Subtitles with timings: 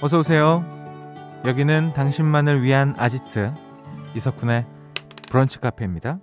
[0.00, 0.64] 어서 오세요.
[1.44, 3.52] 여기는 당신만을 위한 아지트
[4.14, 4.64] 이석훈의
[5.28, 6.20] 브런치 카페입니다.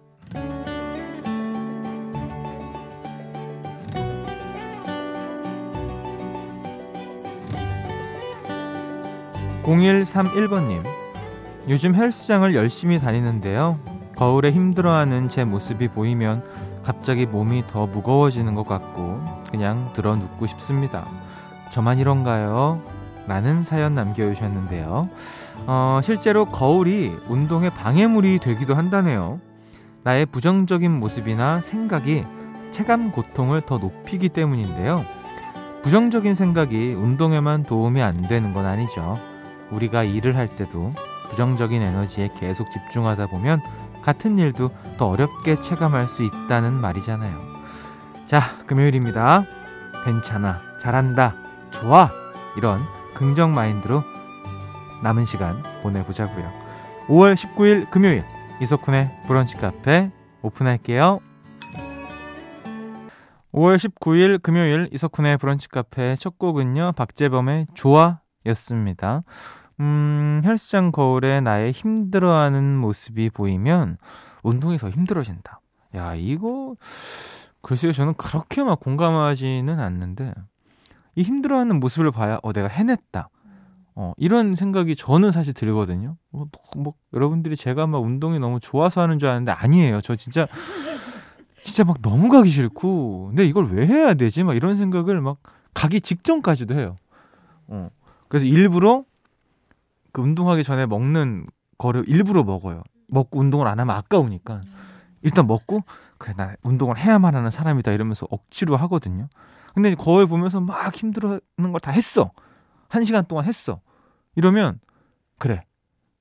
[9.64, 10.84] 0131번님
[11.68, 13.78] 요즘 헬스장을 열심히 다니는데요.
[14.16, 16.46] 거울에 힘들어하는 제 모습이 보이면
[16.86, 19.20] 갑자기 몸이 더 무거워지는 것 같고
[19.52, 21.06] 그냥 들어 눕고 싶습니다.
[21.72, 22.95] 저만 이런가요?
[23.28, 25.10] 라는 사연 남겨주셨는데요.
[25.68, 29.40] 어, 실제로 거울이 운동의 방해물이 되기도 한다네요.
[30.04, 32.24] 나의 부정적인 모습이나 생각이
[32.72, 35.04] 체감 고통을 더 높이기 때문인데요.
[35.82, 39.20] 부정적인 생각이 운동에만 도움이 안 되는 건 아니죠.
[39.72, 40.94] 우리가 일을 할 때도
[41.30, 43.62] 부정적인 에너지에 계속 집중하다 보면
[44.02, 47.40] 같은 일도 더 어렵게 체감할 수 있다는 말이잖아요.
[48.26, 49.44] 자, 금요일입니다.
[50.04, 51.34] 괜찮아, 잘한다,
[51.72, 52.10] 좋아!
[52.58, 52.82] 이런
[53.16, 54.04] 긍정 마인드로
[55.02, 56.52] 남은 시간 보내보자고요.
[57.08, 58.24] 5월 19일 금요일
[58.62, 61.20] 이석훈의 브런치 카페 오픈할게요.
[63.54, 66.92] 5월 19일 금요일 이석훈의 브런치 카페 첫 곡은요.
[66.94, 69.22] 박재범의 좋아였습니다.
[69.80, 73.98] 음, 헬스장 거울에 나의 힘들어하는 모습이 보이면
[74.44, 75.62] 운동이 더 힘들어진다.
[75.96, 76.76] 야, 이거
[77.62, 77.92] 글쎄요.
[77.92, 80.34] 저는 그렇게 막 공감하지는 않는데
[81.16, 83.30] 이 힘들어하는 모습을 봐야 어 내가 해냈다.
[83.98, 86.18] 어, 이런 생각이 저는 사실 들거든요.
[86.30, 90.02] 뭐, 뭐, 여러분들이 제가 막 운동이 너무 좋아서 하는 줄 아는데 아니에요.
[90.02, 90.48] 저 진짜
[91.64, 94.44] 진짜 막 너무 가기 싫고 근데 이걸 왜 해야 되지?
[94.44, 95.38] 막 이런 생각을 막
[95.74, 96.98] 가기 직전까지도 해요.
[97.68, 97.90] 어.
[98.28, 99.06] 그래서 일부러
[100.12, 102.84] 그 운동하기 전에 먹는 거를 일부러 먹어요.
[103.08, 104.62] 먹고 운동을 안 하면 아까우니까
[105.22, 105.84] 일단 먹고
[106.18, 109.28] 그래 나 운동을 해야만 하는 사람이다 이러면서 억지로 하거든요.
[109.76, 111.42] 근데 거울 보면서 막 힘들어하는
[111.72, 112.32] 걸 다 했어.
[112.88, 113.82] 한 시간 동안 했어.
[114.36, 114.80] 이러면
[115.38, 115.64] 그래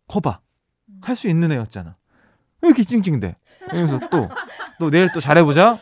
[0.09, 0.41] 거봐
[1.01, 1.97] 할 수 있는 애였잖아.
[2.62, 3.37] 왜 이렇게 찡찡대?
[3.69, 4.28] 이러면서 또
[4.81, 5.78] 너 내일 또 잘해보자.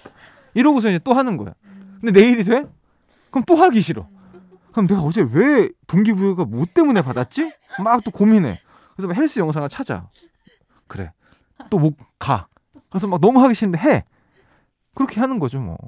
[0.54, 1.54] 이러고서 이제 또 하는 거야.
[2.00, 2.66] 근데 내일이 돼?
[3.30, 4.06] 그럼 또 하기 싫어.
[4.72, 7.50] 그럼 내가 어제 왜 동기부여가 뭐 때문에 받았지?
[7.82, 8.60] 막 또 고민해.
[8.94, 10.08] 그래서 막 헬스 영상을 찾아.
[10.86, 11.12] 그래.
[11.70, 12.48] 또 못 가.
[12.90, 14.04] 그래서 막 너무 하기 싫은데 해.
[14.94, 15.78] 그렇게 하는 거죠, 뭐.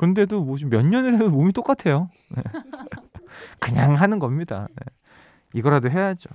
[0.00, 2.08] 근데도 뭐 몇 년을 해도 몸이 똑같아요.
[2.30, 2.42] 네.
[3.60, 4.66] 그냥 하는 겁니다.
[4.70, 4.86] 네.
[5.52, 6.30] 이거라도 해야죠.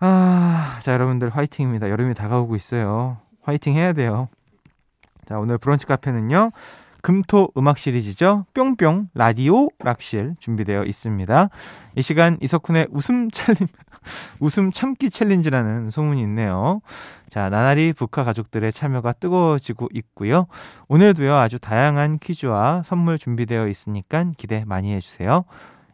[0.00, 1.90] 아, 자, 여러분들 화이팅입니다.
[1.90, 3.18] 여름이 다가오고 있어요.
[3.42, 4.30] 화이팅 해야 돼요.
[5.26, 6.50] 자, 오늘 브런치 카페는요.
[7.02, 8.46] 금토 음악 시리즈죠.
[8.54, 11.50] 뿅뿅 라디오 락실 준비되어 있습니다.
[11.96, 13.68] 이 시간 이석훈의 웃음 챌린
[14.40, 16.80] 웃음 참기 챌린지라는 소문이 있네요.
[17.28, 20.46] 자, 나날이 북한 가족들의 참여가 뜨거워지고 있고요.
[20.88, 21.34] 오늘도요.
[21.34, 25.44] 아주 다양한 퀴즈와 선물 준비되어 있으니까 기대 많이 해 주세요.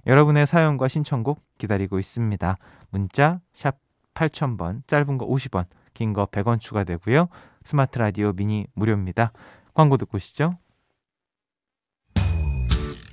[0.07, 2.57] 여러분의 사연과 신청곡 기다리고 있습니다.
[2.91, 3.77] 문자 샵
[4.15, 5.65] 8000번, 짧은 거 50원,
[5.95, 7.29] 긴 거 100원 추가되고요.
[7.65, 9.33] 스마트 라디오 미니 무료입니다.
[9.75, 10.59] 광고 듣고 오시죠.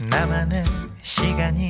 [0.09, 0.64] 나만의
[1.02, 1.70] 시간이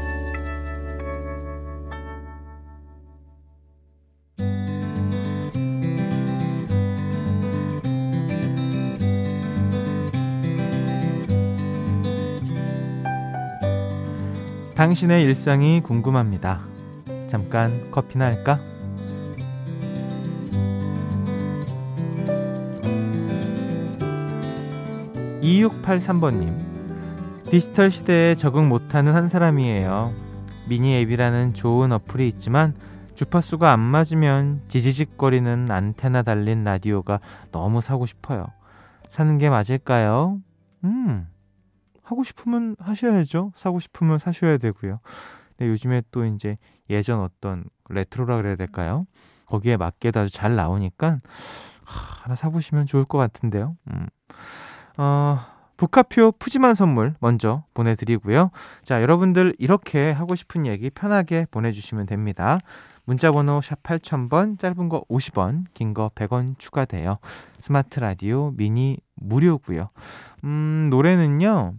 [14.81, 16.61] 당신의 일상이 궁금합니다.
[17.27, 18.59] 잠깐 커피나 할까?
[25.43, 26.57] 2683번님.
[27.51, 30.15] 디지털 시대에 적응 못하는 한 사람이에요.
[30.67, 32.73] 미니 앱이라는 좋은 어플이 있지만
[33.13, 37.19] 주파수가 안 맞으면 지지직거리는 안테나 달린 라디오가
[37.51, 38.47] 너무 사고 싶어요.
[39.07, 40.39] 사는 게 맞을까요?
[40.85, 41.27] 음,
[42.03, 43.53] 하고 싶으면 하셔야죠.
[43.55, 44.99] 사고 싶으면 사셔야 되고요.
[45.57, 46.57] 근데 요즘에 또 이제
[46.89, 49.05] 예전 어떤 레트로라 그래야 될까요?
[49.45, 51.19] 거기에 맞게도 아주 잘 나오니까
[51.83, 53.75] 하나 사보시면 좋을 것 같은데요.
[53.91, 54.07] 음.
[54.97, 55.39] 어,
[55.77, 58.51] 브카표 푸짐한 선물 먼저 보내드리고요.
[58.83, 62.59] 자, 여러분들 이렇게 하고 싶은 얘기 편하게 보내주시면 됩니다.
[63.05, 67.17] 문자번호 샵 8000번, 짧은 거 50원, 긴 거 100원 추가돼요.
[67.59, 69.87] 스마트 라디오 미니 무료고요.
[70.43, 71.73] 음, 노래는요.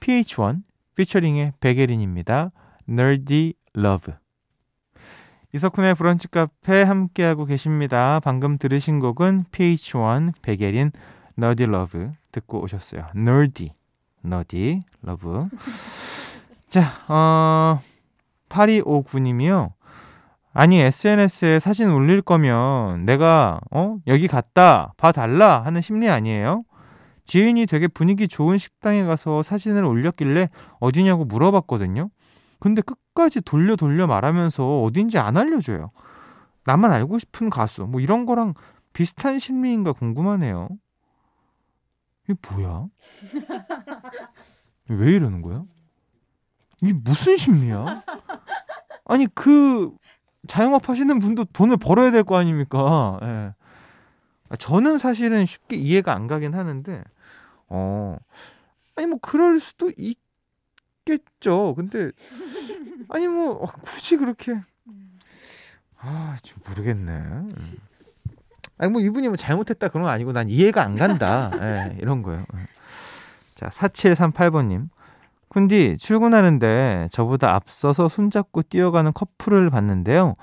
[0.00, 0.62] PH1
[0.96, 2.50] 피처링의 백예린입니다.
[2.88, 4.14] Nerdy Love
[5.54, 8.20] 이석훈의 브런치 카페 함께하고 계십니다.
[8.22, 10.92] 방금 들으신 곡은 PH1 백예린
[11.36, 13.06] Nerdy Love 듣고 오셨어요.
[13.14, 13.72] Nerdy,
[14.22, 15.48] Nerdy Love.
[16.66, 17.80] 자, 어
[18.48, 19.72] 8259님이요.
[20.52, 26.64] 아니 SNS에 사진 올릴 거면 내가 어 여기 갔다 봐달라 하는 심리 아니에요?
[27.28, 30.48] 지인이 되게 분위기 좋은 식당에 가서 사진을 올렸길래
[30.80, 32.08] 어디냐고 물어봤거든요.
[32.58, 35.90] 근데 끝까지 돌려 돌려 말하면서 어딘지 안 알려줘요.
[36.64, 38.54] 나만 알고 싶은 가수 뭐 이런 거랑
[38.94, 40.68] 비슷한 심리인가 궁금하네요.
[42.24, 42.86] 이게 뭐야?
[44.88, 45.64] 왜 이러는 거야?
[46.80, 48.02] 이게 무슨 심리야?
[49.04, 49.94] 아니 그
[50.46, 53.18] 자영업 하시는 분도 돈을 벌어야 될 거 아닙니까?
[53.22, 53.54] 예.
[54.58, 57.04] 저는 사실은 쉽게 이해가 안 가긴 하는데,
[57.68, 58.16] 어,
[58.96, 61.74] 아니 뭐 그럴 수도 있겠죠.
[61.74, 62.10] 근데
[63.08, 64.60] 아니 뭐 어, 굳이 그렇게
[66.00, 67.12] 아, 좀 모르겠네.
[67.12, 67.76] 음.
[68.78, 71.50] 아니 뭐 이분이 뭐 잘못했다 그런 건 아니고 난 이해가 안 간다.
[71.60, 72.44] 예, 이런 거예요.
[72.54, 72.66] 예.
[73.54, 74.88] 자, 4738번님.
[75.48, 80.36] 쿤디, 출근하는데 저보다 앞서서 손잡고 뛰어가는 커플을 봤는데요.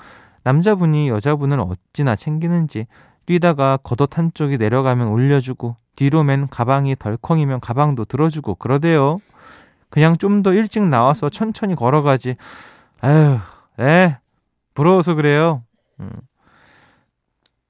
[0.43, 2.87] 남자분이 여자분을 어찌나 챙기는지
[3.25, 9.19] 뛰다가 겉옷 한쪽이 내려가면 올려주고 뒤로 맨 가방이 덜컹이면 가방도 들어주고 그러대요.
[9.89, 12.35] 그냥 좀 더 일찍 나와서 천천히 걸어가지.
[13.01, 13.39] 아휴,
[13.79, 14.17] 에
[14.73, 15.63] 부러워서 그래요.
[15.99, 16.09] 음.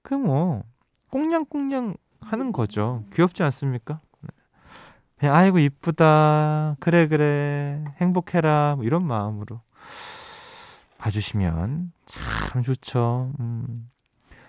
[0.01, 0.63] 그뭐
[1.11, 3.03] 꽁냥꽁냥 하는 거죠.
[3.13, 3.99] 귀엽지 않습니까?
[5.17, 9.61] 그냥 아이고 이쁘다 그래 그래 행복해라 뭐 이런 마음으로
[10.97, 13.31] 봐주시면 참 좋죠.
[13.39, 13.89] 음.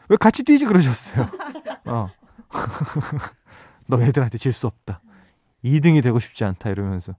[0.09, 1.29] 왜 같이 뛰지 그러셨어요?
[1.87, 2.09] 어.
[3.89, 5.01] 너 애들한테 질 수 없다.
[5.65, 7.15] 2등이 되고 싶지 않다 이러면서.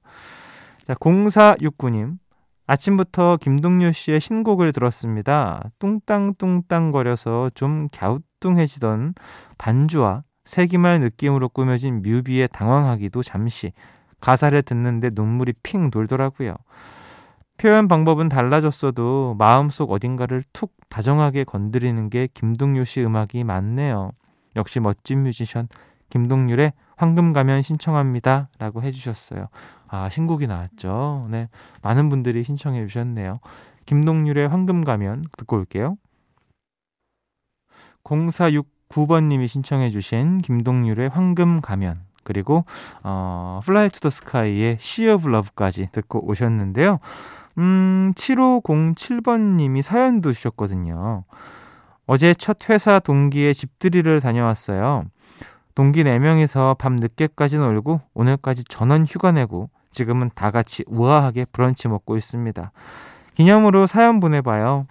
[0.86, 2.18] 자, 0469님.
[2.66, 5.64] 아침부터 김동률 씨의 신곡을 들었습니다.
[5.80, 9.14] 뚱땅뚱땅거려서 좀 갸우뚱해지던
[9.58, 13.72] 반주와 세기말 느낌으로 꾸며진 뮤비에 당황하기도 잠시
[14.19, 16.56] 가사를 듣는데 눈물이 핑 돌더라고요.
[17.58, 24.12] 표현 방법은 달라졌어도 마음속 어딘가를 툭 다정하게 건드리는 게 김동률 씨 음악이 맞네요.
[24.56, 25.68] 역시 멋진 뮤지션
[26.09, 28.50] 김동률의 황금 가면 신청합니다.
[28.59, 29.48] 라고 해주셨어요.
[29.88, 31.27] 아, 신곡이 나왔죠.
[31.30, 31.50] 네.
[31.81, 33.39] 많은 분들이 신청해 주셨네요.
[33.86, 35.98] 김동률의 황금 가면 듣고 올게요.
[38.04, 42.65] 0469번님이 신청해 주신 김동률의 황금 가면 그리고
[43.04, 47.00] 어, Fly to the Sky의 Sea of Love까지 듣고 오셨는데요.
[47.57, 51.24] 음, 7507번님이 사연도 주셨거든요.
[52.06, 55.06] 어제 첫 회사 동기의 집들이를 다녀왔어요.
[55.77, 62.18] 동기 4명이서 밤 늦게까지 놀고 오늘까지 전원 휴가 내고 지금은 다 같이 우아하게 브런치 먹고
[62.18, 62.71] 있습니다.
[63.35, 64.88] 기념으로 사연 보내봐요.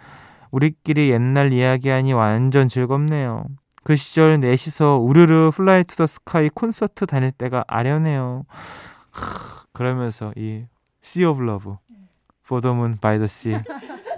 [0.53, 3.47] 우리끼리 옛날 이야기하니 완전 즐겁네요.
[3.83, 8.45] 그 시절 넷이서 우르르 Fly to the Sky 콘서트 다닐 때가 아련해요.
[9.73, 10.67] 그러면서 이
[11.03, 11.79] Sea of Love,
[13.01, 13.61] by the Sea,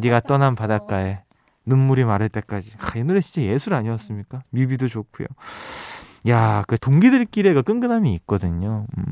[0.00, 1.23] 네가 떠난 바닷가에
[1.64, 2.73] 눈물이 마를 때까지.
[2.76, 4.43] 하, 이 노래 진짜 예술 아니었습니까?
[4.50, 5.29] 뮤비도 좋고요.
[6.26, 8.87] 야, 그 동기들끼리의 그 끈끈함이 있거든요.
[8.99, 9.05] 음.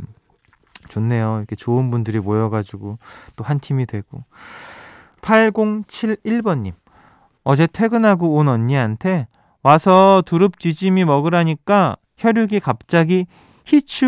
[0.88, 1.38] 좋네요.
[1.38, 2.99] 이렇게 좋은 분들이 모여가지고
[3.37, 4.23] 또 한 팀이 되고.
[5.21, 6.73] 8071번님.
[7.45, 9.28] 어제 퇴근하고 온 언니한테
[9.62, 13.26] 와서 두릅 쥐짐이 먹으라니까 혈육이 갑자기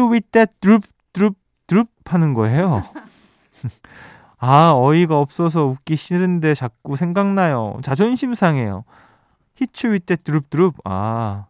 [0.09, 2.85] with that 드룹 드룹 드룹 하는 거예요.
[4.39, 7.79] 아, 어이가 없어서 웃기 싫은데 자꾸 생각나요.
[7.83, 8.85] 자존심 상해요.
[9.91, 10.77] with that 드룹 드룹.
[10.85, 11.47] 아.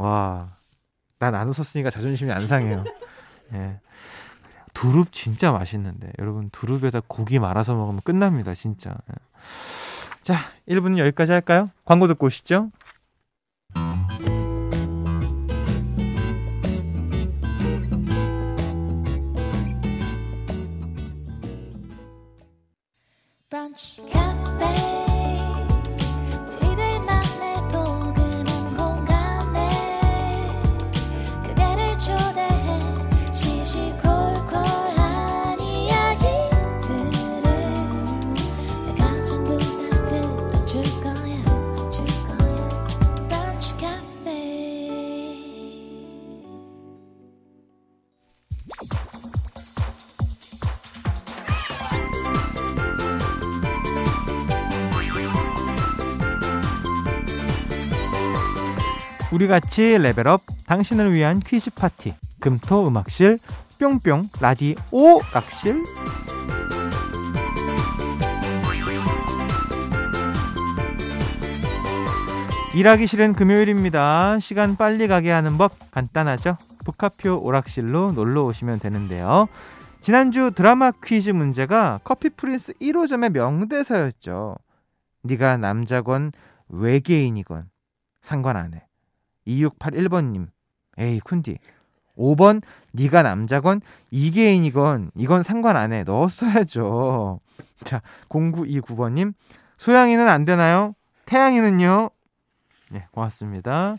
[0.00, 0.48] 와.
[1.18, 2.82] 난 안 웃었으니까 자존심이 안 상해요.
[3.52, 3.78] 예.
[4.72, 9.14] 두릅 진짜 맛있는데 여러분 두릅에다 고기 말아서 먹으면 끝납니다 진짜 예.
[10.22, 10.38] 자
[10.68, 11.68] 1부는 여기까지 할까요?
[11.84, 12.70] 광고 듣고 오시죠
[59.40, 63.38] 우리 같이 레벨업 당신을 위한 퀴즈 파티 금토 음악실
[63.78, 65.82] 뿅뿅 라디오락실
[72.74, 74.38] 일하기 싫은 금요일입니다.
[74.40, 76.58] 시간 빨리 가게 하는 법 간단하죠?
[76.84, 79.48] 브카표 오락실로 놀러 오시면 되는데요.
[80.02, 84.56] 지난주 드라마 퀴즈 문제가 커피 프린스 1호점의 명대사였죠.
[85.22, 86.32] 네가 남자건
[86.68, 87.70] 외계인이건
[88.20, 88.89] 상관 안 해.
[89.58, 90.48] 2681번님.
[90.98, 91.58] 에이 쿤디.
[92.16, 93.80] 5번 네가 남자건
[94.10, 96.04] 이계인이건 이건 상관 안 해.
[96.04, 97.40] 넣었어야죠.
[97.84, 99.34] 자 0929번님.
[99.76, 100.94] 소양이는 안 되나요?
[101.24, 102.10] 태양이는요?
[102.90, 103.96] 네, 고맙습니다.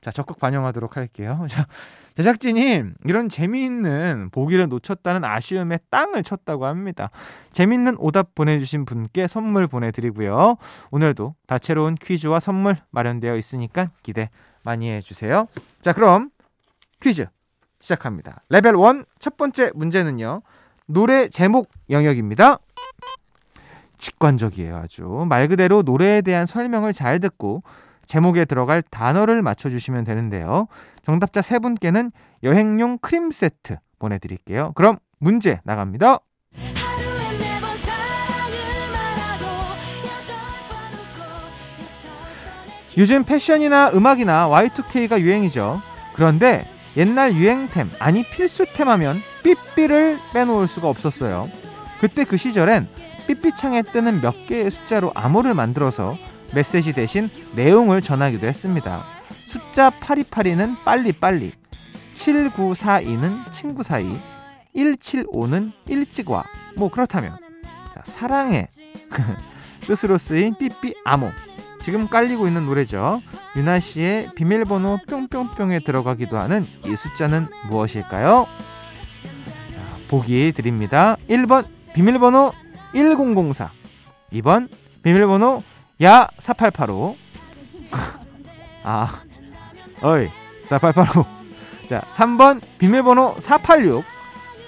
[0.00, 1.46] 자, 적극 반영하도록 할게요.
[1.48, 1.66] 자,
[2.16, 7.10] 제작진이 이런 재미있는 보기를 놓쳤다는 아쉬움에 땅을 쳤다고 합니다.
[7.52, 10.56] 재미있는 오답 보내주신 분께 선물 보내드리고요.
[10.90, 14.28] 오늘도 다채로운 퀴즈와 선물 마련되어 있으니까 기대
[14.64, 15.46] 많이 해주세요.
[15.82, 16.30] 자, 그럼
[17.00, 17.26] 퀴즈
[17.80, 18.42] 시작합니다.
[18.48, 20.40] 레벨 1 첫 번째 문제는요.
[20.86, 22.58] 노래 제목 영역입니다.
[23.98, 25.04] 직관적이에요, 아주.
[25.28, 27.62] 말 그대로 노래에 대한 설명을 잘 듣고
[28.06, 30.66] 제목에 들어갈 단어를 맞춰주시면 되는데요.
[31.04, 34.72] 정답자 세 분께는 여행용 크림 세트 보내드릴게요.
[34.74, 36.18] 그럼 문제 나갑니다.
[42.96, 45.82] 요즘 패션이나 음악이나 Y2K가 유행이죠.
[46.14, 51.48] 그런데 옛날 유행템, 아니 필수템 하면 삐삐를 빼놓을 수가 없었어요.
[52.00, 52.88] 그때 그 시절엔
[53.26, 56.16] 삐삐창에 뜨는 몇 개의 숫자로 암호를 만들어서
[56.54, 59.02] 메시지 대신 내용을 전하기도 했습니다.
[59.46, 61.52] 숫자 8282는 빨리빨리,
[62.14, 64.06] 7942는 친구 사이,
[64.76, 66.44] 175는 일찍 와.
[66.76, 67.36] 뭐 그렇다면
[67.94, 68.68] 자, 사랑의
[69.86, 71.30] 뜻으로 쓰인 삐삐 암호.
[71.84, 73.20] 지금 깔리고 있는 노래죠.
[73.56, 78.46] 유나 씨의 비밀번호 뿅뿅뿅에 들어가기도 하는 이 숫자는 무엇일까요?
[79.70, 81.18] 자, 보기 드립니다.
[81.28, 82.52] 1번 비밀번호
[82.94, 83.70] 1004
[84.32, 84.68] 2번
[85.02, 85.62] 비밀번호
[86.02, 87.16] 야 4885.
[88.82, 89.20] 아.
[90.00, 90.30] 어이.
[90.66, 91.26] 4885.
[91.86, 94.02] 자, 3번 비밀번호 486.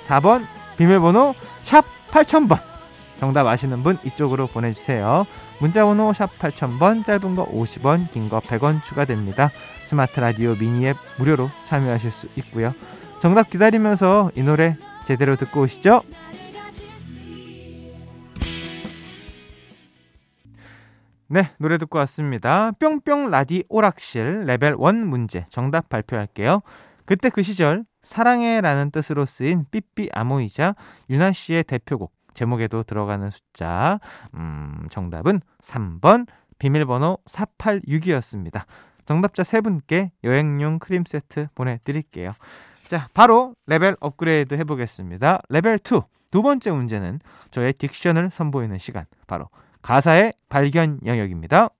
[0.06, 0.46] 4번
[0.76, 2.75] 비밀번호 샵 8000번.
[3.18, 5.24] 정답 아시는 분 이쪽으로 보내주세요.
[5.60, 9.50] 문자번호 샵 8000번, 짧은 거 50원, 긴 거 100원 추가됩니다.
[9.86, 12.74] 스마트 라디오 미니 앱 무료로 참여하실 수 있고요.
[13.20, 16.02] 정답 기다리면서 이 노래 제대로 듣고 오시죠.
[21.28, 22.70] 네, 노래 듣고 왔습니다.
[22.78, 26.62] 뿅뿅 라디 오락실 레벨 1 문제 정답 발표할게요.
[27.04, 30.76] 그때 그 시절 사랑해라는 뜻으로 쓰인 삐삐 암호이자
[31.10, 33.98] 윤하 씨의 대표곡 제목에도 들어가는 숫자
[34.34, 36.26] 음, 정답은 3번
[36.58, 38.64] 비밀번호 486이었습니다.
[39.06, 42.32] 정답자 세 분께 여행용 크림 세트 보내드릴게요.
[42.86, 45.40] 자, 바로 레벨 업그레이드 해보겠습니다.
[45.48, 46.00] 레벨 2.
[46.30, 49.06] 두 번째 문제는 저의 diction을 선보이는 시간.
[49.26, 49.48] 바로
[49.82, 51.70] 가사의 발견 영역입니다.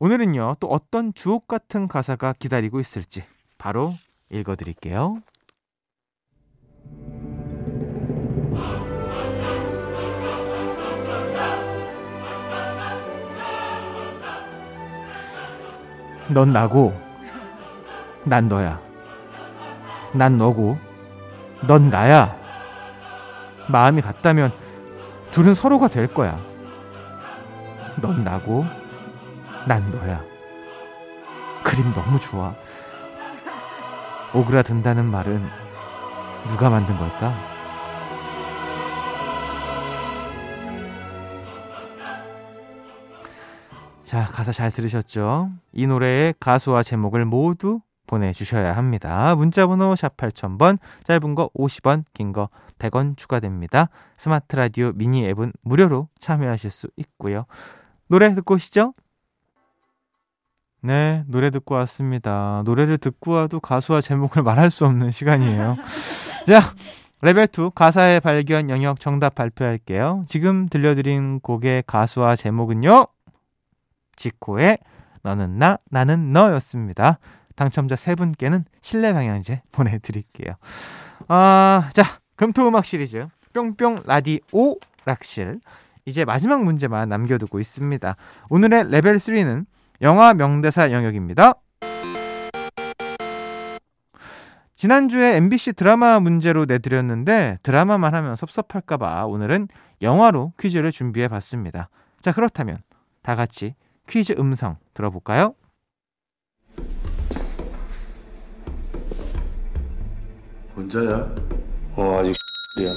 [0.00, 3.22] 오늘은요, 또 어떤 주옥 같은 가사가 기다리고 있을지
[3.56, 3.94] 바로
[4.30, 5.22] 읽어드릴게요.
[16.28, 16.98] 넌 나고,
[18.24, 18.80] 난 너야.
[20.12, 20.78] 난 너고,
[21.66, 22.36] 넌 나야.
[23.68, 24.52] 마음이 같다면
[25.30, 26.38] 둘은 서로가 될 거야.
[27.96, 28.64] 넌 나고,
[29.66, 30.22] 난 너야.
[31.62, 32.54] 그림 너무 좋아.
[34.32, 35.48] 오그라든다는 말은
[36.48, 37.53] 누가 만든 걸까?
[44.04, 45.50] 자, 가사 잘 들으셨죠?
[45.72, 49.34] 이 노래의 가수와 제목을 모두 보내주셔야 합니다.
[49.34, 53.88] 문자번호 샵 8000번, 짧은 거 50원, 긴 거 100원 추가됩니다.
[54.18, 57.46] 스마트 라디오 미니 앱은 무료로 참여하실 수 있고요.
[58.08, 58.92] 노래 듣고 오시죠?
[60.82, 62.62] 네, 노래 듣고 왔습니다.
[62.66, 65.76] 노래를 듣고 와도 가수와 제목을 말할 수 없는 시간이에요.
[66.46, 66.74] 자,
[67.22, 70.24] 레벨 2 가사의 발견 영역 정답 발표할게요.
[70.28, 73.06] 지금 들려드린 곡의 가수와 제목은요.
[74.16, 74.78] 지코의
[75.22, 77.18] 너는 나, 나는 너였습니다.
[77.56, 80.54] 당첨자 세 분께는 실내 방향제 보내드릴게요.
[81.28, 82.02] 아, 자,
[82.36, 85.60] 금토음악 시리즈 뿅뿅 라디오 락실
[86.06, 88.16] 이제 마지막 문제만 남겨두고 있습니다.
[88.50, 89.66] 오늘의 레벨 3는
[90.02, 91.54] 영화 명대사 영역입니다.
[94.76, 99.68] 지난주에 MBC 드라마 문제로 내드렸는데 드라마만 하면 섭섭할까봐 오늘은
[100.02, 101.88] 영화로 퀴즈를 준비해 봤습니다.
[102.20, 102.78] 자, 그렇다면
[103.22, 103.74] 다 같이
[104.08, 105.54] 퀴즈 음성 들어볼까요?
[110.76, 111.34] 혼자야?
[111.96, 112.34] 어 아직
[112.80, 112.88] 이야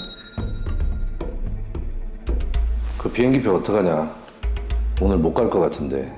[2.97, 4.15] 그 비행기표 어떡하냐
[5.01, 6.11] 오늘 못 갈 것 같은데.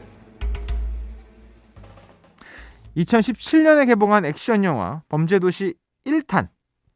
[2.96, 6.48] 2017년에 개봉한 액션 영화 범죄도시 1탄.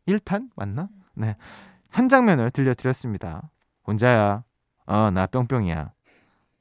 [0.08, 0.48] 1탄?
[0.56, 0.88] 맞나?
[1.14, 1.36] 네.
[1.90, 3.52] 한 장면을 들려드렸습니다.
[3.86, 4.44] 혼자야.
[4.86, 5.92] 어, 나 뿅뿅이야.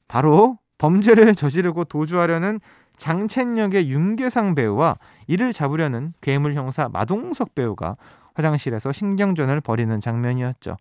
[0.09, 2.59] 바로 범죄를 저지르고 도주하려는
[2.97, 4.95] 장첸역의 윤계상 배우와
[5.27, 7.95] 이를 잡으려는 괴물 형사 마동석 배우가
[8.33, 10.75] 화장실에서 신경전을 벌이는 장면이었죠.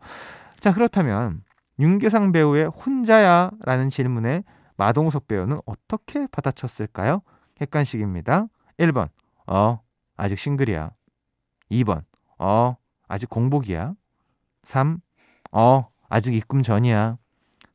[0.58, 1.44] 자, 그렇다면
[1.78, 4.42] 윤계상 배우의 혼자야 라는 질문에
[4.76, 7.22] 마동석 배우는 어떻게 받아쳤을까요?
[7.54, 8.46] 객관식입니다.
[8.80, 9.08] 1번,
[9.46, 9.80] 어,
[10.16, 10.90] 아직 싱글이야.
[11.70, 12.02] 2번,
[12.38, 12.74] 어,
[13.06, 13.94] 아직 공복이야.
[14.64, 14.98] 3,
[15.52, 17.18] 어, 아직 입금 전이야.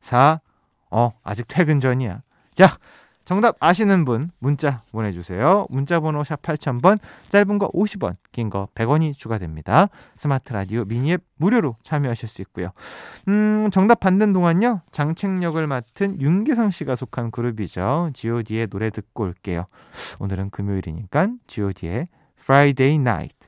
[0.00, 0.40] 4,
[0.90, 2.22] 어, 아직 퇴근 전이야.
[2.54, 2.78] 자,
[3.24, 5.66] 정답 아시는 분 문자 보내주세요.
[5.68, 9.88] 문자 번호 샵 8000번, 짧은 거 50원, 긴 거 100원이 추가됩니다.
[10.16, 12.70] 스마트 라디오 미니앱 무료로 참여하실 수 있고요.
[13.28, 14.80] 음, 정답 받는 동안요.
[14.92, 18.12] 장책역을 맡은 윤계상 씨가 속한 그룹이죠.
[18.14, 19.66] god의 노래 듣고 올게요.
[20.20, 22.08] 오늘은 금요일이니까 god의
[22.40, 23.47] Friday Night.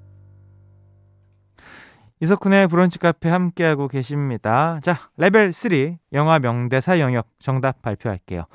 [2.21, 4.79] 이석훈의 브런치 카페 함께하고 계십니다.
[4.83, 8.45] 자, 레벨 3 영화 명대사 영역 정답 발표할게요.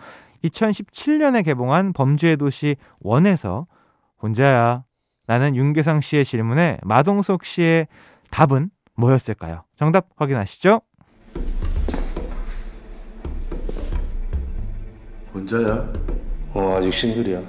[0.45, 3.67] 2017년에 개봉한 범죄의 도시 1에서
[4.23, 4.85] 혼자야
[5.27, 7.89] 라는 윤계상 씨의 질문에 마동석 씨의
[8.31, 9.65] 답은 뭐였을까요?
[9.75, 10.81] 정답 확인하시죠.
[15.35, 15.93] 혼자야?
[16.55, 17.43] 어, 아직 싱글이야.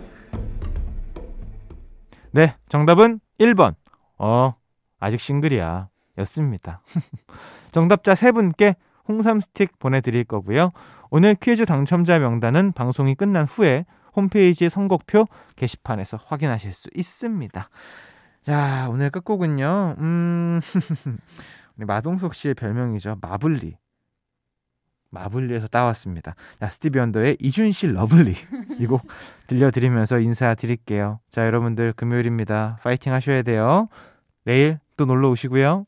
[2.32, 3.76] 네, 정답은 1번.
[4.18, 4.56] 어,
[5.00, 5.90] 아직 싱글이야.
[6.20, 6.82] 였습니다.
[7.72, 8.76] 정답자 세 분께
[9.08, 10.72] 홍삼 스틱 보내드릴 거고요.
[11.10, 15.26] 오늘 퀴즈 당첨자 명단은 방송이 끝난 후에 홈페이지 선곡표
[15.56, 17.70] 게시판에서 확인하실 수 있습니다.
[18.44, 19.96] 자, 오늘 끝곡은요.
[20.00, 20.60] 음,
[21.78, 23.18] 우리 마동석 씨의 별명이죠.
[23.22, 23.78] 마블리.
[25.10, 26.36] 마블리에서 따왔습니다.
[26.60, 28.36] 자, 스티비 원더의 Isn't She Lovely.
[28.80, 29.08] 이 곡
[29.48, 31.20] 들려드리면서 인사드릴게요.
[31.30, 32.80] 자, 여러분들 금요일입니다.
[32.84, 33.88] 파이팅 하셔야 돼요.
[34.44, 35.86] 내일 또 놀러 오시고요.